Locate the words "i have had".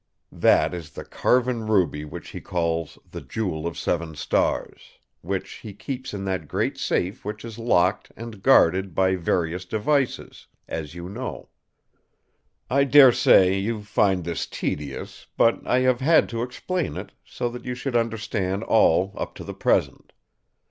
15.67-16.27